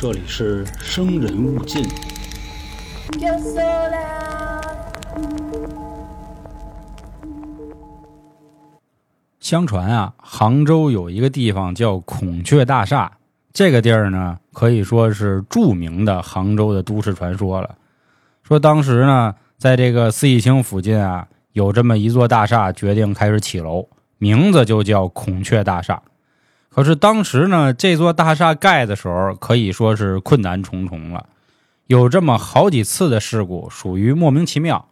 [0.00, 1.84] 这里是生人勿近。
[9.40, 13.10] 相传啊，杭州有一个地方叫孔雀大厦，
[13.52, 17.74] 这个地儿呢可以说是著名的杭州的都市传说了。
[18.44, 23.88] 说当时呢，在这个四季青附近啊，有这么一座大厦，决定开始起楼，
[24.18, 26.00] 名字就叫孔雀大厦。
[26.78, 31.26] 可是当时呢，这座大厦盖的时候可以说是困难重重了，
[31.88, 34.86] 有这么好几次的事故，属于莫名其妙。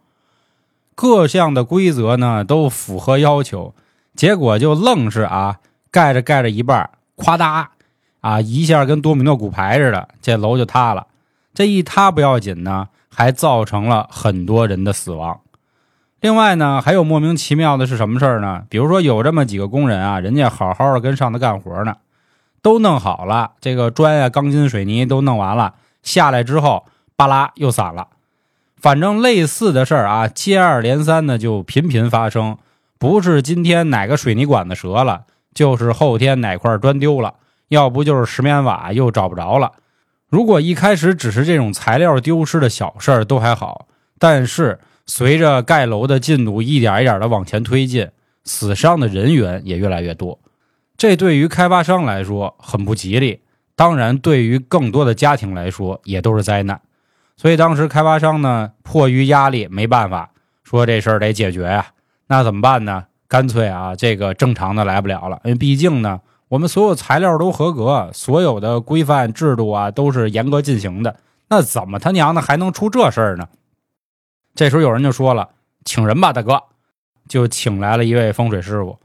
[0.95, 3.73] 各项的规则呢都符合要求，
[4.17, 5.59] 结果就愣是啊，
[5.89, 7.67] 盖着盖着一半，夸嗒
[8.19, 11.07] 啊一下跟多米诺骨牌似的，这楼就塌了。
[11.53, 15.39] 这一塌不要紧呢，还造成了很多人的死亡。
[16.19, 18.63] 另外呢，还有莫名其妙的是什么事儿呢？
[18.69, 21.97] 比如说有这么几个工人啊，人家好好的跟上头干活呢，
[22.61, 28.07] 都弄好了，这个砖呀、钢筋、水泥都弄完了，下来之后，巴拉又散了。
[28.79, 32.57] 反正类似的事儿啊，接二连三的就频频发生。
[32.99, 37.35] 不是今天哪个水泥管子折了，就是后天哪块砖丢了，
[37.67, 39.73] 要不就是石棉瓦又找不着了。
[40.29, 43.85] 如果一开始只是这种材料丢失的小事儿都还好，
[44.17, 48.07] 但是随着盖楼的进度一点一点的往前推进，
[48.43, 50.37] 死伤的人员也越来越多。
[50.97, 53.39] 这对于开发商来说很不吉利，
[53.75, 56.79] 当然对于更多的家庭来说也都是灾难。
[57.35, 60.31] 所以当时开发商呢，迫于压力没办法，
[60.63, 61.87] 说这事儿得解决呀、
[62.27, 63.05] 那怎么办呢？
[63.27, 71.17] 干脆啊，这个正常的来不了了，因为毕竟呢，我们所有材料都合格，所有的规范制度啊都是严格进行的，
[71.49, 73.47] 那怎么他娘的还能出这事儿呢？
[74.57, 75.49] 这时候有人就说了
[75.85, 76.63] ：“请人吧，大哥。”
[77.29, 78.99] 就请来了一位风水师傅。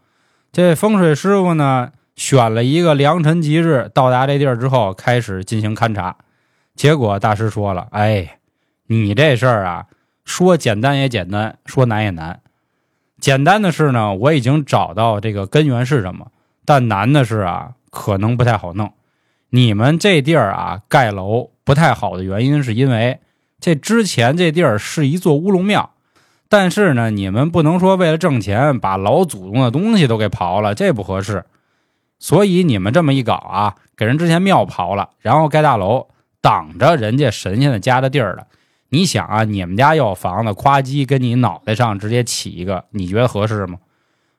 [0.51, 6.17] 这风水师傅呢，选了一个良辰吉日，到达这地儿之后，开始进行勘察。
[6.75, 8.39] 结果大师说了：“哎，
[8.87, 9.89] 你这事儿啊，
[10.25, 12.41] 说简单也简单，说难也难。
[13.21, 16.33] 简单的是呢，我已经找到这个根源是什么，
[16.65, 18.91] 但难的是啊，可能不太好弄。
[19.51, 23.21] 你们这地儿啊，盖楼不太好的原因，是因为
[23.63, 25.95] 这之前这地儿是一座乌龙庙，
[26.51, 31.47] 但是呢，你们不能说为了挣钱把老祖宗的东西都给刨了，这不合适。
[32.19, 36.09] 所以你们这么一搞啊，给人之前庙刨了，然后盖大楼。”
[36.43, 38.49] 挡着人家神仙的家的地儿了，
[38.89, 43.79] 你想啊，你们家要房子，夸叽跟你脑袋上直接起一个，你觉得合适吗？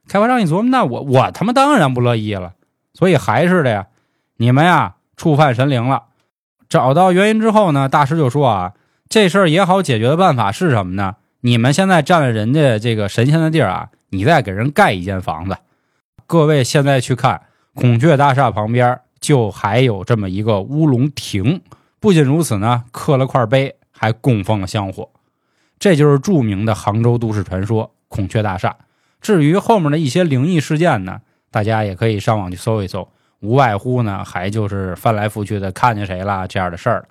[0.09, 2.55] 开发商一琢磨，那我我他妈当然不乐意了。
[2.93, 3.87] 所以还是的呀，
[4.35, 6.03] 你们呀触犯神灵了。
[6.67, 8.73] 找到原因之后呢，大师就说啊，
[9.13, 11.17] 这事儿也好解决的办法是什么呢？
[11.41, 15.55] 你们现在占了人家这个神仙的地儿啊，你再给人盖一间房子。
[16.25, 17.43] 各位现在去看
[17.75, 21.61] 孔雀大厦旁边就还有这么一个乌龙亭。
[21.99, 25.07] 不仅如此呢，刻了块碑，还供奉了香火，
[25.77, 28.75] 这就是著名的杭州都市传说孔雀大厦。
[29.21, 33.07] 至于后面的一些灵异事件呢，大家也可以上网去搜一搜，
[33.41, 37.07] 无外乎呢，还就是翻来覆去的看见谁了这样的事儿。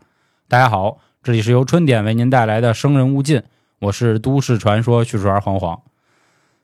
[0.48, 3.38] 大家好，这里是由春点为您带来的《生人勿近》，
[3.78, 5.80] 我是都市传说叙述员黄黄。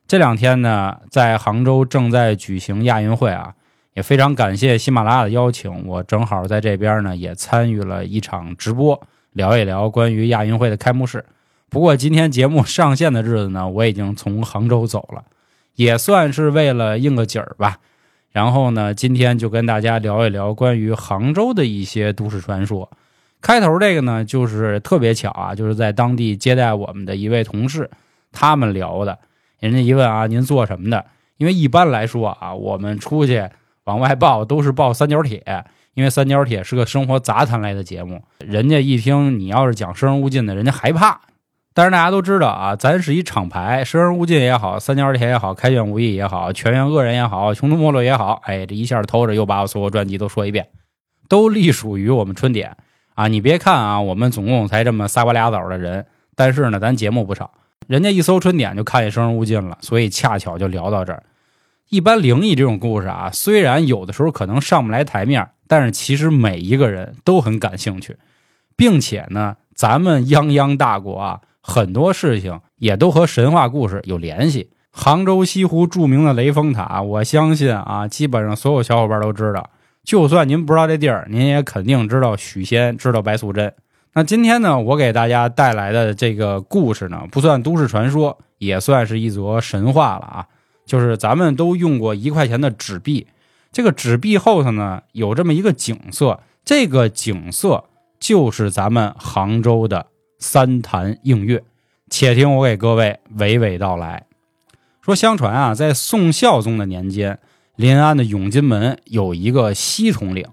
[0.08, 3.54] 这两天呢，在杭州正在举行亚运会啊。
[3.94, 9.00] 也非常感谢喜马拉雅的邀请，我正好在这边呢，也参与了一场直播，
[9.32, 11.24] 聊一聊关于亚运会的开幕式。
[11.70, 15.22] 不过今天节目上线的日子呢，我已经从杭州走了，
[15.76, 17.78] 也算是为了应个景儿吧。
[18.32, 22.90] 然后呢，今天就跟大家聊一聊关于杭州的一些都市传说。
[23.40, 27.90] 开头这个呢，就是特别巧啊，就是在当地接待我们的一位同事，
[28.32, 29.18] 他们聊的。
[29.58, 31.04] 人家一问啊，您做什么的？
[31.36, 33.48] 因为一般来说啊，我们出去。
[33.84, 35.42] 往外报都是报三角铁，
[35.94, 41.22] 因为三角铁是个生活杂谈类的节目，人家一听你要是讲生人勿近的，人家害怕。
[41.72, 50.68] 但是大家都知道啊，咱是一厂牌，生人勿近也好，三角铁也好，开卷无益也好，全员恶人也好，穷途末路也好，哎，这一下偷着又把我所有专辑都说一遍，
[51.26, 52.76] 都隶属于我们春点
[53.18, 53.26] 啊。
[53.26, 56.06] 你别看啊，我们总共才这么仨瓜俩枣的人，
[56.36, 57.50] 但是呢，咱节目不少，
[57.88, 61.24] 人家一搜春点就看见生人勿近了，所以恰巧就聊到这儿。
[61.88, 68.16] 一般灵异这种故事啊，虽然有的时候可能上不来台面，但是其实每一个人都很感兴趣，
[68.76, 74.70] 并且呢，咱们泱泱大国啊，很多事情也都和神话故事有联系。
[74.90, 79.70] 杭州西湖著名的雷峰塔，我相信啊，基本上所有小伙伴都知道。
[80.08, 83.74] 就算您不知道这地儿，您也肯定知道许仙，知道白素贞。
[84.14, 90.46] 那今天呢，我给大家带来的这个故事呢，不算都市传说，也算是一则神话了啊。
[90.86, 93.26] 就是咱们都用过一块钱的纸币，
[93.70, 97.84] 这个纸币后头呢有这么一个景色，这个景色
[98.18, 100.06] 就是咱们杭州的
[100.38, 101.62] 三潭映月。
[102.08, 104.24] 且听我给各位娓娓道来。
[105.02, 107.38] 说，相传啊，在宋孝宗的年间，
[107.78, 110.44] 临安的永金门有一个西统领，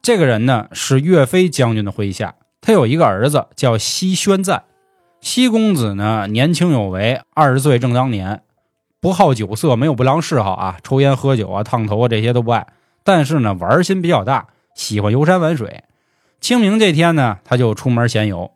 [0.00, 4.62] 这个人呢是岳飞将军的麾下，他有一个儿子叫西宣赞。
[5.20, 8.42] 西公子呢年轻有为，二十岁正当年，
[9.00, 12.64] 不好酒色，没有不良嗜好啊，抽烟喝酒啊，烫头啊这些都不爱。
[13.02, 14.46] 但是呢玩心比较大，
[14.76, 15.82] 喜欢游山玩水。
[16.40, 18.52] 清明这天呢，他就出门闲游。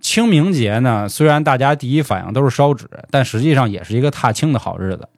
[0.00, 5.10] 清明节呢，虽然大家第一反应都是烧纸，但实际上也是一个踏青的好日子。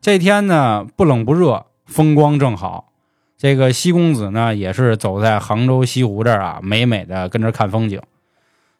[0.00, 2.92] 这天呢，不冷不热，风光正好。
[3.36, 8.00] 这个西公子呢，也是走在杭州西湖这儿啊，美美的跟着看风景。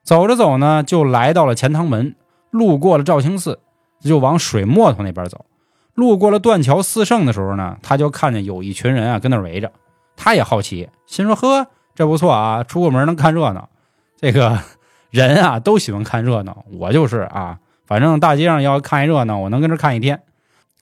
[0.05, 2.15] 走着走呢，就来到了钱塘门，
[2.51, 3.59] 路过了肇庆寺，
[4.01, 5.45] 就往水磨头那边走。
[5.95, 9.73] 路过了断桥四圣的时候呢，他就看见有一群人啊跟那围着，
[10.17, 11.67] 他也好奇，心说：“呵，
[11.97, 13.69] 这不错啊，出个门能看热闹。”
[14.17, 14.61] 这个。
[15.11, 20.21] 人啊，都喜欢看热闹，我就是啊，反正大街上要看一热闹，我能跟这看一天。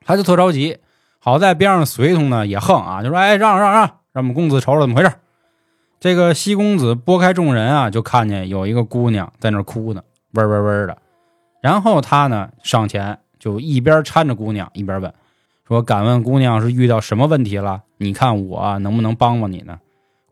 [0.05, 0.79] 他就特着急，
[1.27, 5.11] 好在边上随从呢也横啊，就说：“哎，让让让，让我们公子瞅瞅怎么回事。”
[5.99, 10.01] 这个西公子拨开众人啊，就看见有一个姑娘在那哭呢，
[10.35, 10.97] 喂喂喂的。
[11.61, 15.13] 然后他呢上前就一边搀着姑娘，一边问
[15.67, 17.83] ：“说敢问姑娘是遇到什么问题了？
[17.97, 19.81] 你看我能不能帮帮你呢？”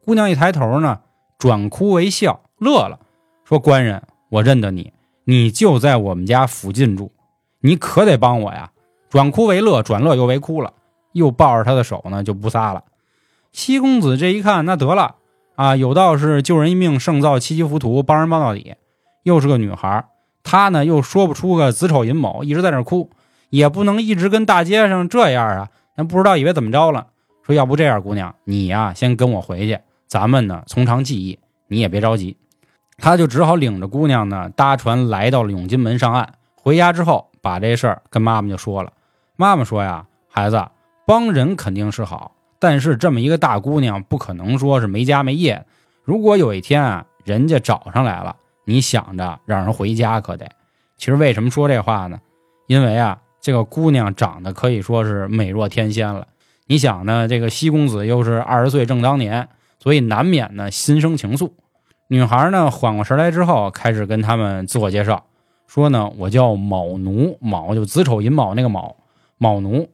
[0.07, 1.01] 姑娘一抬头呢，
[1.39, 3.01] 转哭为笑，乐了。
[3.45, 4.93] 说官人，我认得你，
[5.25, 7.11] 你就在我们家附近住，
[7.59, 8.71] 你可得帮我呀！
[9.11, 10.73] 转哭为乐，转乐又为哭了，
[11.15, 12.85] 又抱着他的手呢，就不撒了。
[13.51, 15.15] 西公子这一看，那得了
[15.55, 18.75] 啊，有道是救人一命胜造七级浮屠，帮人帮到底。
[19.23, 20.05] 又是个女孩，
[20.43, 23.11] 他呢又说不出个子丑寅卯，一直在那哭，
[23.49, 27.07] 也不能一直跟大街上这样啊，那不知道以为怎么着了。
[27.43, 31.39] 说要不这样，姑娘你呀，先跟我回去，咱们呢从长计议，
[31.69, 32.37] 你也别着急。
[32.97, 36.35] 他就只好领着姑娘呢，搭船来到了永金门上岸。
[36.55, 38.93] 回家之后，把这事儿跟妈妈就说了。
[39.37, 40.65] 妈妈说呀：“孩子，
[41.07, 45.65] 帮人肯定是好，但是这么一个大姑娘，不可能说是没家没业。
[46.03, 50.49] 如果有一天啊，人家找上来了，你想着让人回家可得。
[50.97, 52.19] 其实为什么说这话呢？
[52.67, 56.27] 因为啊，这个姑娘长得可以说是美若天仙了。
[56.67, 59.49] 你想呢，这个西公子又是二十岁正当年，
[59.79, 61.51] 所以难免呢心生情愫。”
[62.09, 65.25] 女孩呢，缓过神来之后，开始跟他们自我介绍，
[65.67, 68.97] 说呢，我叫卯奴，卯就子丑寅卯那个卯，
[69.39, 69.89] 卯奴，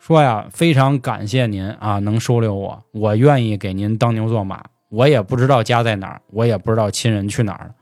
[0.00, 4.64] 说呀，非常感谢您啊，能收留我，我愿意给您当牛做马。
[4.88, 7.74] 我也不知道家在哪儿，我也不知道亲人去哪儿了，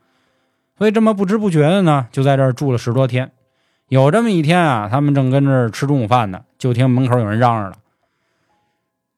[0.76, 3.30] 所以这么不知不觉的呢，就在这儿住了十多天。
[3.88, 7.76] 有这么一天啊，他们正跟这儿吃中午饭呢，就听门口有人嚷嚷了，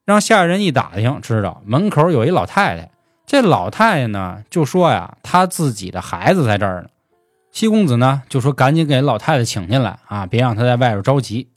[0.05, 2.91] 让下人一打听，知道门口有一老太太。
[3.25, 6.89] 这老太太呢就说呀，她自己的孩子在这儿呢。
[7.51, 11.49] 西公子呢就说赶紧给老太太请进来啊，别让她在外边着急。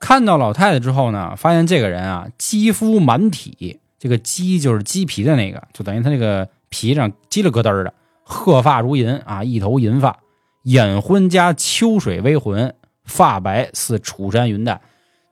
[0.00, 7.92] 看到老太太之后呢，发现这个人啊，肌肤满体，这个肌就是鸡皮的那个，就等于他那个皮上叽里咯噔的，
[8.22, 10.18] 鹤发如银啊，一头银发，
[10.62, 12.74] 眼昏加秋水微浑，
[13.04, 14.80] 发白似楚山云淡。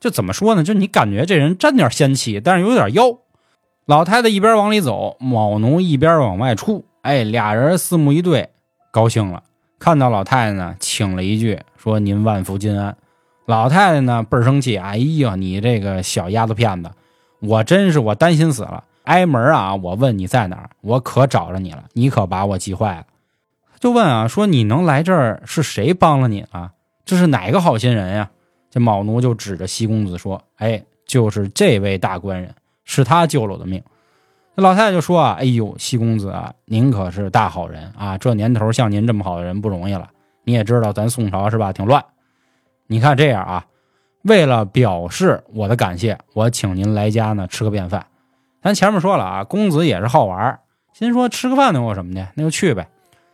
[0.01, 0.65] 就怎么说呢？
[0.65, 3.19] 就你感觉这人沾点仙气，但是有点妖。
[3.87, 6.85] 老太太一边往里走，卯奴一边往外出。
[7.03, 8.51] 哎，俩人四目一对，
[8.91, 9.45] 高兴了。
[9.79, 12.97] 看到老太太呢，请了一句说：“您万福金安。”
[13.47, 16.91] 老太太呢倍儿生气：“哎呀，你这个小丫头片子，
[17.41, 18.85] 我真是我担心死了。
[19.05, 23.07] 挨门啊，我问你在哪儿，我可找着你了，你可把我急坏了。”
[23.81, 26.73] 就问啊，说你能来这儿是谁帮了你啊？
[27.05, 28.31] 这是哪个好心人呀？
[28.71, 32.55] 这卯奴就指着西公子说：“哎，就是这位大官人。”
[32.89, 33.83] 是他救了我的命，
[34.55, 38.17] 那老太太就说啊：“哎呦，西公子啊，您可是大好人啊！
[38.17, 40.09] 这年头像您这么好的人不容易了。
[40.45, 42.05] 你也知道咱宋朝是吧，挺乱。
[42.87, 43.67] 你看这样啊，
[44.23, 48.07] 为了表示我的感谢，我请您来家呢吃个便饭。
[48.63, 50.59] 咱前面说了啊，公子也是好玩，
[50.93, 52.89] 心说吃个饭能有什么的，那就去呗。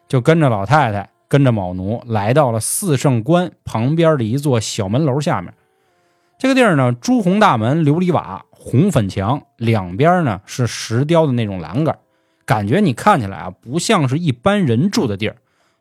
[0.09, 5.52] 就跟着老太太，跟着卯奴来到了四圣观旁边的一座小门楼下面。
[6.38, 8.44] 这个地儿呢，朱红大门，琉璃瓦。
[8.64, 11.99] 红粉墙两边呢是石雕的那种栏杆，
[12.47, 15.37] 感觉你看起来啊不像是一般人住的地儿，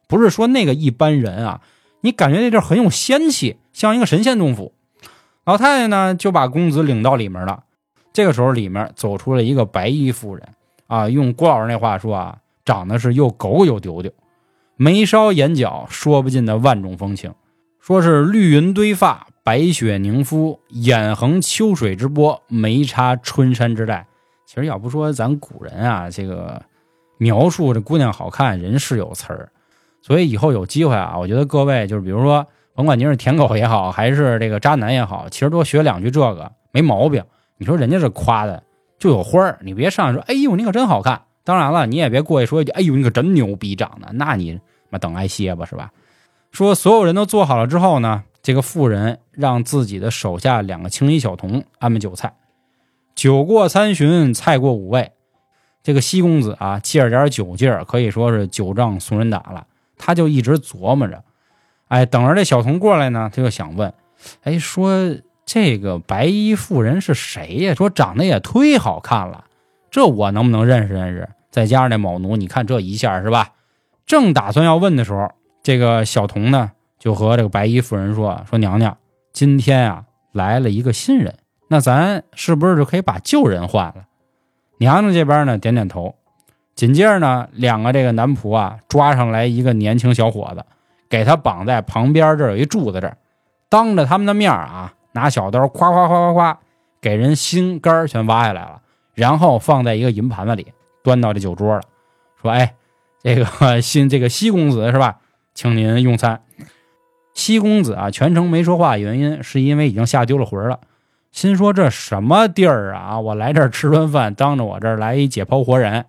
[0.08, 1.62] 不是说那个一般人啊，
[2.01, 4.74] 你感觉那地儿很有仙气，像一个神仙洞府。
[5.46, 7.63] 老太太呢就把公子领到里面了。
[8.13, 10.48] 这个时候里面走出了一个白衣妇人
[10.88, 14.12] 啊，用郭老师那话说啊，长得是又狗又丢丢，
[14.75, 17.34] 眉梢眼角说不尽的万种风情，
[17.79, 19.27] 说是绿云堆发。
[19.43, 24.05] 白雪凝肤，眼横秋水之波，眉插春山之带，
[24.46, 26.62] 其实要不说咱古人啊，这个
[27.17, 29.51] 描述这姑娘好看，人是有词儿。
[30.01, 37.24] 所以以后有机会啊，我觉得各位就是比如说，甭管您是舔狗也好，还是这个渣男也好，其实多学两句这个没毛病。
[37.58, 38.63] 你说人家这夸的
[38.98, 41.22] 就有花儿，你别上来说，哎呦你可真好看。
[41.43, 45.91] 当然了，你也别过去说，哎呦你可真牛逼长得，那你妈等挨歇吧是吧？
[46.51, 52.34] 说所有人都做好了之后呢，这个妇人让自己的手下两个青衣小童安排酒菜。
[53.13, 55.12] 酒过三巡，菜过五味，
[55.84, 59.67] 这个西公子啊，借着点酒劲儿，可以说是酒仗怂人打了。
[60.03, 61.24] 他就一直琢磨着，
[61.89, 63.93] 哎，等着这小童过来呢，他就想问，
[64.41, 64.91] 哎，说
[65.46, 67.75] 这个白衣妇人是谁呀？
[67.75, 69.46] 说长得也忒好看了，
[69.91, 71.29] 这我能不能认识认识？
[71.51, 73.51] 再加上那卯奴，你看这一下是吧？
[74.08, 75.31] 正打算要问的时候，
[75.62, 78.98] 这个小童呢就和这个白衣妇人说：“说娘娘，
[79.31, 81.36] 今天啊来了一个新人，
[81.67, 84.05] 那咱是不是就可以把旧人换了？”
[84.79, 86.15] 娘娘这边呢点点头。
[86.82, 90.66] 紧接着呢，两个这个男仆啊抓上来一个年轻小伙子，
[91.08, 93.18] 给他绑在旁边这儿有一柱子这儿，
[93.70, 96.60] 当着他们的面啊，拿小刀夸夸夸夸夸，
[97.00, 98.82] 给人心肝全挖下来了，
[99.14, 100.74] 然后放在一个银盘子里，
[101.04, 101.84] 端到这酒桌了，
[102.42, 102.74] 说：“哎，
[103.22, 103.46] 这个
[103.80, 105.18] 新这个西公子是吧？
[105.54, 106.42] 请您用餐。”
[107.36, 110.80] 西公子啊全程没说话，原因是因为已经吓丢了魂了，
[111.32, 113.20] 心说这什么地儿啊？
[113.20, 116.08] 我来这儿吃顿饭，当着我这儿来一解剖活人。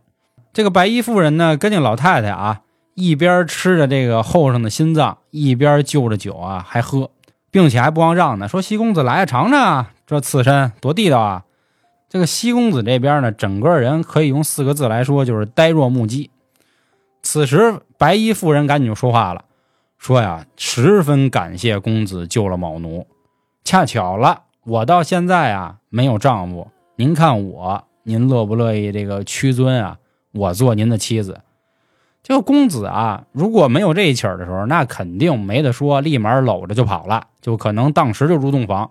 [0.52, 2.61] 这个白衣妇人呢，跟这老太太啊，
[2.94, 7.11] 一边吃着这个后生的心脏，一边就着酒啊，还喝，
[7.50, 11.44] 并且还不忘让呢，说：“西公子来尝尝啊，这刺身多地道啊！”
[12.11, 16.30] 这个西公子这边呢，整个人可以用四个字来说，就是呆若木鸡。
[17.23, 19.47] 此时，白衣妇人赶紧就说话了，
[19.97, 23.06] 说：“呀，十分感谢公子救了卯奴，
[23.64, 29.97] 恰巧了，我到现在啊没有丈夫，您看我，您乐不乐意这个屈尊啊？”
[30.33, 31.41] 我做您的妻子，
[32.23, 38.91] 这个公子啊，如果没有这一起儿的时候，那肯定没得说，立马搂着就跑了，就可能当时就入洞房。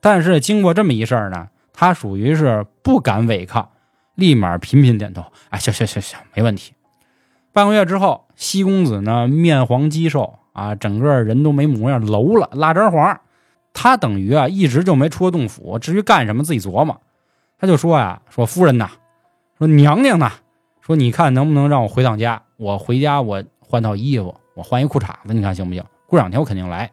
[0.00, 3.68] 但是经过这么一事儿呢，他属于是不敢违抗，
[4.14, 5.24] 立马频频点头。
[5.50, 6.72] 哎，行行行行，没问题。
[7.52, 13.20] 半个月之后，西公子呢面黄肌瘦啊，整个人都没模样，楼了，蜡汁黄。
[13.74, 17.00] 他等于啊一直就没出过洞府，至于干什么自己琢磨。
[17.58, 18.90] 他就说呀，说夫人呐，
[19.58, 20.32] 说娘娘呐。
[20.88, 22.44] 说你看能不能让我回趟家？
[22.56, 25.84] 我回家我换套衣服，我换一裤衩子，你看行不行？
[26.06, 26.90] 过两天我肯定来。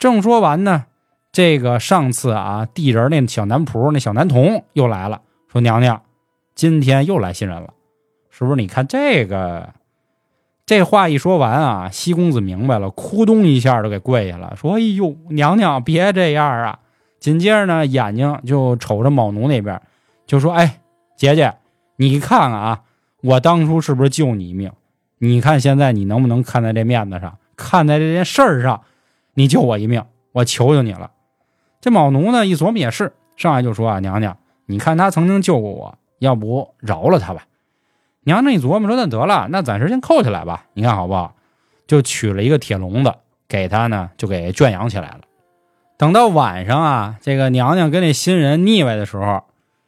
[0.00, 0.86] 正说完呢，
[1.30, 6.02] 这个上次啊地人那小男仆那小男童又来了，说娘娘，
[6.56, 7.72] 今天又来新人了，
[8.30, 8.56] 是不是？
[8.56, 9.74] 你看这个，
[10.66, 16.80] 这话一说完啊，西公子明白了，咕咚一下就给跪下了，说：“哎呦，娘娘别这样啊！”
[17.20, 19.80] 紧接着呢，眼睛就瞅着卯奴那边，
[20.26, 20.80] 就说：“哎，
[21.16, 21.54] 姐姐，
[21.94, 22.82] 你看看啊。”
[23.20, 24.70] 我当初是不是救你一命？
[25.18, 28.82] 你看现在你能不能看在这面子上，看在这件事儿上，
[29.34, 31.10] 你救我一命，我求求你了。
[31.80, 37.46] 这卯奴呢一琢磨也是，上来就说啊，娘娘，你看他曾经救过我，要不饶了他吧？
[38.22, 41.34] 娘娘一琢磨说，那得了，那暂时先扣起来吧，你看好不好？
[41.88, 43.14] 就取了一个铁笼子
[43.48, 45.20] 给他呢，就给圈养起来了。
[45.96, 49.42] 等到晚上啊，这个娘娘跟那新人腻歪的时候，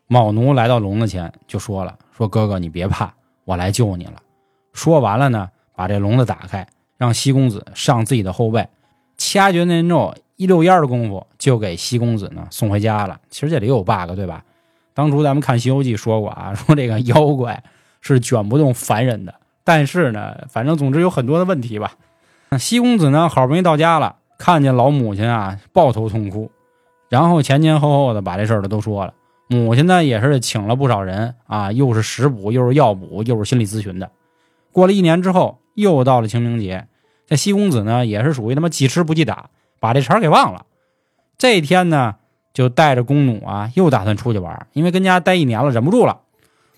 [0.09, 3.15] 卯奴来到笼子前就说了，说哥哥你别怕。
[3.45, 4.15] 我来救你了。
[4.73, 6.67] 说完了呢，把这笼子打开，
[6.97, 8.69] 让西公子上自己的后背，
[9.17, 13.21] 掐诀念咒，一溜烟的功夫就给西公子呢送回家了。
[13.31, 14.45] 其实这里有 bug，对吧？
[14.95, 17.63] 当初咱们看《西游记》说过啊， 说这个妖怪
[18.01, 19.35] 是卷不动凡人的。
[19.65, 21.93] 但是呢，反正总之有很多的问题吧。
[22.59, 26.51] 西公子呢，好不容易到家了，看见老母亲啊，抱头痛哭，
[27.09, 29.15] 然后前前后后的把这事儿的都说了。
[29.53, 34.09] 母亲呢也是请了不少人啊，又是食补，又是药补，又是心理咨询的。
[34.71, 36.87] 过了一年之后，又到了清明节，
[37.27, 40.67] 这西公子呢也是属于他妈记吃不记打，把这茬给忘了。
[41.37, 42.15] 这一天呢，
[42.55, 46.21] 就带着弓弩啊，又打算出去玩，因为跟家待一年了，忍不住了。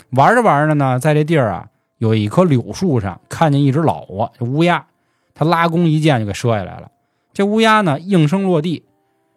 [0.08, 4.86] 玩着玩着呢，在这地儿啊，有一棵柳树上看见一只老啊乌鸦，
[5.34, 6.90] 他拉弓一箭就给射下来了。
[7.34, 8.86] 这乌鸦呢应声落地。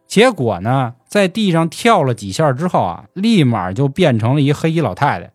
[0.07, 5.31] 结果呢，在地上跳了几下之后啊，立马就变成了一黑衣老太太。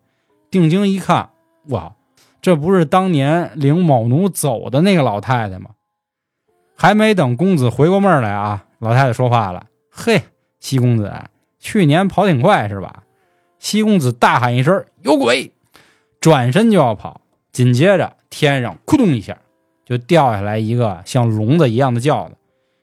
[0.49, 1.29] 定睛一看，
[1.67, 1.93] 哇，
[2.41, 5.71] 这不是当年领某奴走的那个老太太吗？
[6.75, 10.23] 还没等公子回过味儿来啊，老太太说话了：“嘿，
[10.59, 11.13] 西公子，
[11.59, 13.03] 去年跑挺快是吧？”
[13.59, 15.51] 西公子大喊一声：“有鬼！”
[16.19, 19.37] 转身就要跑，紧接着天上咕咚一下，
[19.85, 22.35] 就掉下来一个像笼子一样的轿子。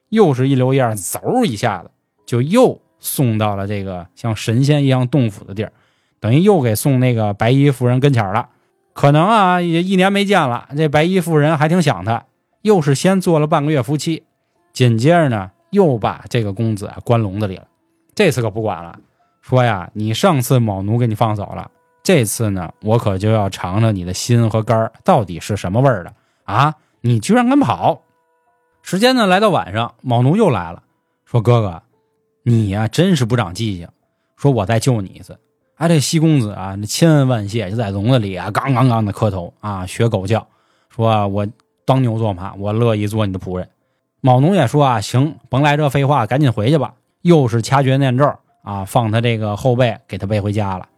[0.08, 1.90] 又是一溜烟，嗖一下子
[2.26, 5.72] 就又送到了这个像神仙一样洞府的地儿。
[6.20, 8.48] 等于又给送那个白衣夫人跟前了。
[8.92, 12.24] 可能啊，也一年没见了，这白衣夫人还挺想他，
[12.62, 14.24] 又是先做了半个月夫妻，
[14.72, 17.68] 紧接着呢，又把这个公子啊关笼子里了。
[18.16, 18.98] 这次可不管了，
[19.40, 21.70] 说呀，你上次卯奴给你放走了，
[22.02, 26.12] 这次呢，我可就要尝尝你的心和肝到底是什么味儿的
[26.42, 26.74] 啊！
[27.02, 28.02] 你居然敢跑！
[28.82, 30.82] 时间呢，来到晚上，卯奴又来了，
[31.24, 31.82] 说哥哥，
[32.42, 33.88] 你呀真是不长记性，
[34.36, 35.38] 说我再救你一次。
[35.76, 40.46] 哎，这西公子啊，那千恩万谢，就在笼子里啊，刚刚刚的磕头啊，学狗叫，
[40.88, 41.46] 说，我
[41.84, 43.68] 当牛做马，我乐意做你的仆人。
[44.20, 46.94] 卯奴也说啊，行，甭来这废话，赶紧回去吧。
[47.22, 48.32] 又是掐诀念咒
[48.62, 50.88] 啊，放他这个后背，给他背回家了。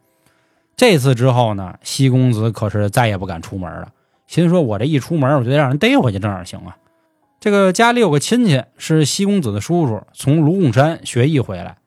[0.77, 3.89] 这次之后呢，西公子可是再也不敢出门了，
[4.27, 6.77] 心说我这一出门，我就得让人逮回去，这哪行啊？
[7.41, 11.79] 这个家里有个亲戚是西公子的叔叔，从卢贡山学艺回来。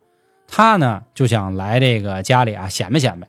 [0.47, 3.27] 他呢就想来这个家里啊显摆显摆，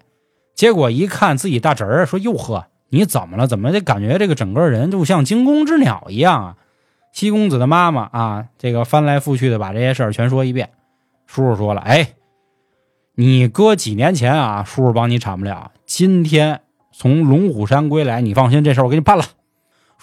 [0.55, 3.47] 结果一看自己大侄儿，说：“哟呵，你怎么了？
[3.47, 6.57] 怎么就感觉这个整个人就像惊弓之鸟一样啊？”
[7.13, 10.71] 西公子的妈妈啊，这个翻来覆去的把这些事儿全说一遍。
[11.27, 12.15] 叔叔说了：“哎，
[13.17, 15.73] 你哥几年前啊，叔叔帮你铲不了。
[15.85, 19.25] 今天从龙虎山归来，你放心，这事我给你办了。”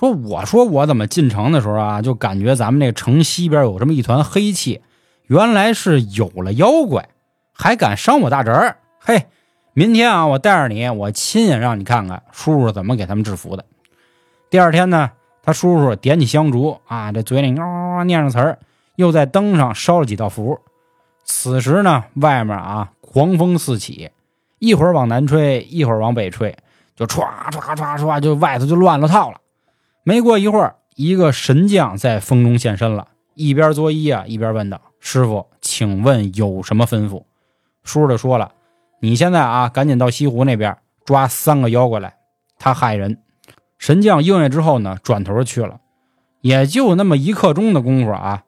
[0.01, 4.81] 说：“我说我怎么进城的时候啊，就感觉咱们那城西边有这么一团黑气。”
[5.29, 7.07] 原来是有了妖怪，
[7.53, 8.77] 还敢伤我大侄儿！
[8.99, 9.27] 嘿，
[9.73, 13.63] 明天啊，我带着你，我亲眼让你看看叔叔怎么给他们制服的。
[14.49, 15.11] 第二天呢，
[15.43, 18.59] 他叔叔点起香烛啊，这嘴里嗷念上词儿，
[18.95, 20.59] 又在灯上烧了几道符。
[21.23, 24.09] 此时呢，外面啊，狂风四起，
[24.57, 26.57] 一会儿往南吹，一会儿往北吹，
[26.95, 29.37] 就唰唰唰唰，就外头就乱了套了。
[30.03, 34.81] 没过一会儿，一个神将在风中现身了，一边作揖啊，一边问道。
[34.99, 37.23] 师傅，请问有什么吩咐？
[37.83, 38.51] 叔就说了，
[38.99, 42.15] 你现在啊，赶紧到西湖那边抓三个妖怪来，
[42.57, 43.19] 他害人。
[43.77, 45.79] 神将应下之后呢，转头去了。
[46.41, 48.43] 也就那么一刻钟的功夫啊，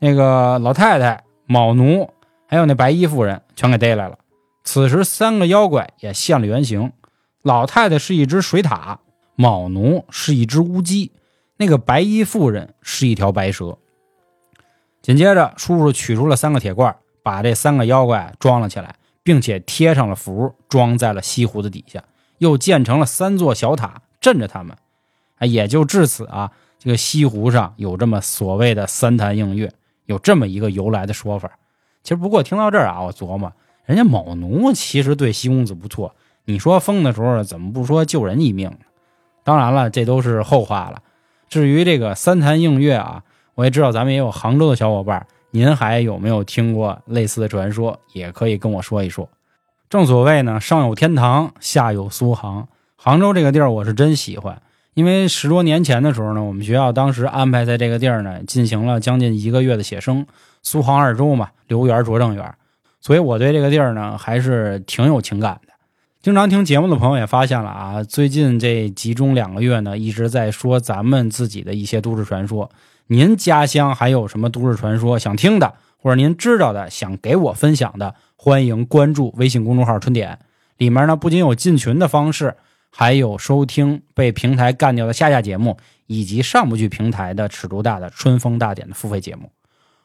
[0.00, 2.10] 那个老太太、卯奴
[2.46, 4.18] 还有那白衣妇人全给逮来了。
[4.64, 6.92] 此时三个妖怪也现了原形，
[7.42, 8.98] 老太太是一只水獭，
[9.40, 11.12] 卯奴是一只乌鸡，
[11.58, 13.78] 那个白衣妇人是一条白蛇。
[15.00, 22.02] 紧接着，叔叔取出了三个铁罐，把这三个妖怪装了起来，并且贴上了符，装在了西湖的底下，
[22.38, 24.76] 又建成了三座小塔镇着他们。
[25.36, 29.72] 啊，也就至此啊，这个西湖上有这么所谓的三潭映月，
[30.06, 31.48] 有这么一个由来的说法。
[32.02, 33.52] 其实，不过听到这儿啊，我琢磨，
[33.84, 38.76] 人家卯奴其实对西公子不错，你说疯的时候怎么不说救人一命？
[39.48, 41.00] 当然了，这都是后话了。
[41.48, 43.22] 至于这个三潭映月啊。
[43.54, 47.98] 我也知道咱们也有杭州的小伙伴，您还有没有听过类似的传说？
[48.12, 49.28] 也可以跟我说一说。
[49.90, 52.68] 正所谓呢，上有天堂，下有苏杭。
[52.94, 54.62] 杭州这个地儿我是真喜欢，
[54.94, 60.24] 因为十多年前的时候呢，我们学校当时安排在这个地儿呢，进行了将近一个月的写生。
[60.62, 62.54] 苏杭二州嘛，留园拙政园，
[63.00, 65.72] 所以我对这个地儿呢还是挺有情感的。
[66.20, 72.68] 经常听节目的朋友也发现了啊，最近这集中两个月呢，一直在说咱们自己的一些都市传说。
[73.06, 80.40] 您家乡还有什么都市传说想听的，或者您知道的想给我分享的，欢迎关注微信公众号“春点”。
[80.76, 82.56] 里面呢不仅有进群的方式，
[82.90, 85.78] 还有收听被平台干掉的下架节目，
[86.08, 89.52] 以及上不去平台的尺度大的《春风大典》的付费节目。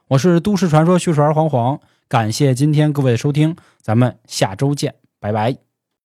[0.07, 5.62] 我是都市传说叙述儿黄黄，感谢今天各位的收听，咱们下周见，拜拜。